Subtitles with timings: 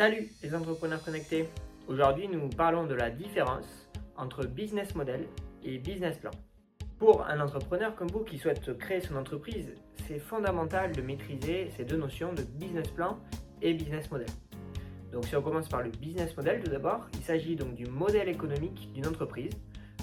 [0.00, 1.46] Salut les entrepreneurs connectés
[1.86, 5.26] Aujourd'hui nous parlons de la différence entre business model
[5.62, 6.30] et business plan.
[6.98, 9.74] Pour un entrepreneur comme vous qui souhaite créer son entreprise,
[10.08, 13.18] c'est fondamental de maîtriser ces deux notions de business plan
[13.60, 14.28] et business model.
[15.12, 18.30] Donc si on commence par le business model tout d'abord, il s'agit donc du modèle
[18.30, 19.52] économique d'une entreprise,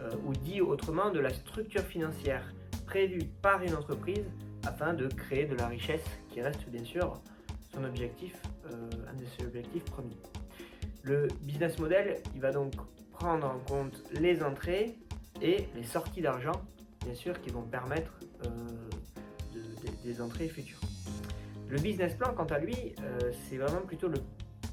[0.00, 2.44] euh, ou dit autrement de la structure financière
[2.84, 4.26] prévue par une entreprise
[4.66, 7.22] afin de créer de la richesse qui reste bien sûr
[7.84, 10.18] objectif, euh, un de ses objectifs premiers.
[11.02, 12.74] Le business model, il va donc
[13.12, 14.96] prendre en compte les entrées
[15.40, 16.60] et les sorties d'argent,
[17.04, 18.12] bien sûr, qui vont permettre
[18.44, 18.48] euh,
[20.04, 20.80] des entrées futures.
[21.68, 24.18] Le business plan, quant à lui, euh, c'est vraiment plutôt le,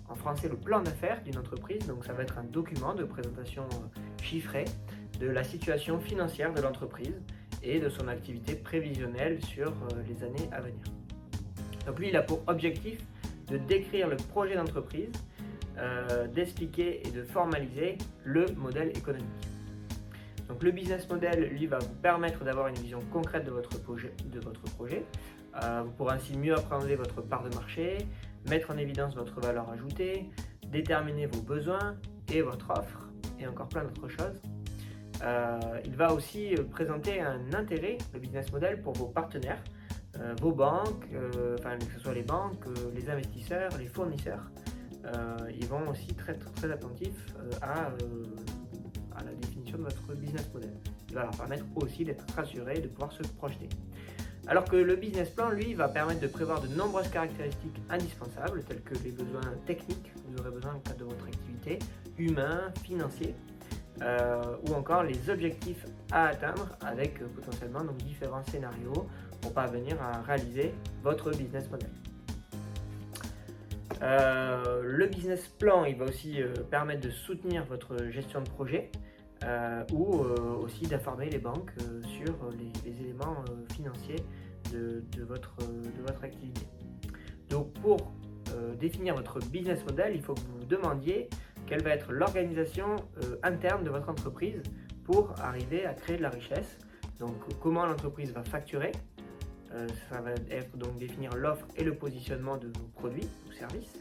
[0.09, 1.85] en français le plan d'affaires d'une entreprise.
[1.87, 3.67] Donc ça va être un document de présentation
[4.21, 4.65] chiffrée
[5.19, 7.21] de la situation financière de l'entreprise
[7.63, 9.73] et de son activité prévisionnelle sur
[10.07, 10.83] les années à venir.
[11.85, 12.99] Donc lui, il a pour objectif
[13.47, 15.11] de décrire le projet d'entreprise,
[15.77, 19.27] euh, d'expliquer et de formaliser le modèle économique.
[20.47, 24.13] Donc le business model, lui, va vous permettre d'avoir une vision concrète de votre projet.
[24.25, 25.03] De votre projet.
[25.63, 27.97] Euh, vous pourrez ainsi mieux appréhender votre part de marché,
[28.49, 30.29] mettre en évidence votre valeur ajoutée,
[30.67, 31.95] déterminer vos besoins
[32.31, 33.09] et votre offre,
[33.39, 34.41] et encore plein d'autres choses.
[35.23, 39.63] Euh, il va aussi présenter un intérêt, le business model, pour vos partenaires,
[40.41, 44.43] vos banques, euh, que ce soit les banques, euh, les investisseurs, les fournisseurs,
[45.59, 47.27] ils vont aussi très, très attentifs
[47.61, 47.91] à,
[49.23, 50.73] la définition de votre business model.
[51.09, 53.69] Il va leur permettre aussi d'être rassurés, de pouvoir se projeter.
[54.47, 58.81] Alors que le business plan, lui, va permettre de prévoir de nombreuses caractéristiques indispensables, telles
[58.81, 61.77] que les besoins techniques que vous aurez besoin de votre activité,
[62.17, 63.35] humains, financiers,
[64.01, 69.07] ou encore les objectifs à atteindre avec potentiellement donc, différents scénarios
[69.45, 71.89] pour parvenir à réaliser votre business model.
[74.01, 78.89] Euh, le business plan, il va aussi euh, permettre de soutenir votre gestion de projet
[79.43, 80.15] euh, ou
[80.63, 84.25] aussi d'informer les banques sur les, éléments financiers
[84.73, 86.65] de, votre, de votre activité.
[87.49, 87.97] Donc pour
[88.79, 91.29] définir votre business model, il faut que vous vous demandiez
[91.67, 92.95] quelle va être l'organisation
[93.43, 94.63] interne de votre entreprise
[95.03, 96.79] pour arriver à créer de la richesse.
[97.19, 98.91] Donc comment l'entreprise va facturer,
[100.09, 103.93] ça va être donc définir l'offre et le positionnement de vos produits ou services.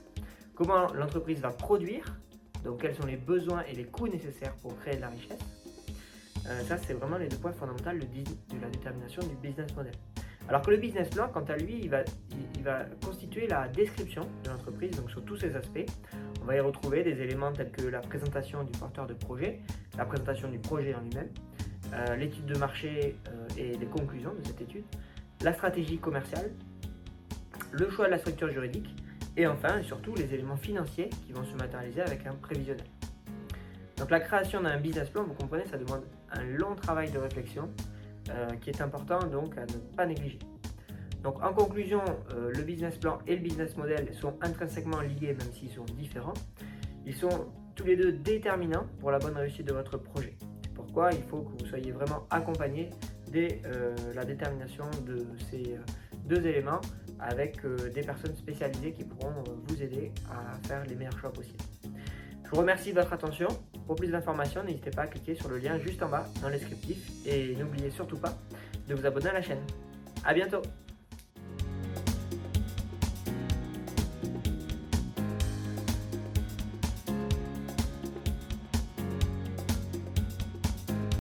[0.55, 2.17] Comment l'entreprise va produire,
[2.63, 5.41] donc quels sont les besoins et les coûts nécessaires pour créer de la richesse.
[6.47, 9.93] Euh, ça, c'est vraiment les deux points fondamentaux de, la détermination du business model.
[10.49, 12.03] Alors que le business plan, quant à lui, il va,
[12.57, 15.87] il, va constituer la description de l'entreprise, donc sur tous ses aspects.
[16.43, 19.61] On va y retrouver des éléments tels que la présentation du porteur de projet,
[19.97, 21.31] la présentation du projet en lui-même,
[21.95, 23.17] euh, l'étude de marché
[23.57, 24.85] et les conclusions de cette étude,
[25.45, 26.51] la stratégie commerciale,
[27.71, 28.89] le choix de la structure juridique
[29.37, 32.87] et enfin et surtout les éléments financiers qui vont se matérialiser avec un prévisionnel.
[33.99, 37.69] Donc la création d'un business plan, vous comprenez, ça demande un long travail de réflexion
[38.31, 40.39] euh, qui est important donc à ne pas négliger.
[41.23, 42.03] Donc en conclusion,
[42.35, 46.35] euh, le business plan et le business model sont intrinsèquement liés même s'ils sont différents.
[47.05, 50.37] Ils sont tous les deux déterminants pour la bonne réussite de votre projet.
[50.63, 52.89] C'est pourquoi il faut que vous soyez vraiment accompagné
[53.37, 55.79] euh, la détermination de ces euh,
[56.27, 56.81] deux éléments
[57.19, 61.63] avec euh, des personnes spécialisées qui pourront vous aider à faire les meilleurs choix possibles.
[62.45, 63.49] Je vous remercie de votre attention.
[63.87, 66.55] Pour plus d'informations, n'hésitez pas à cliquer sur le lien juste en bas dans le
[66.55, 68.35] descriptif et n'oubliez surtout pas
[68.89, 69.61] de vous abonner à la chaîne.
[70.25, 70.63] A bientôt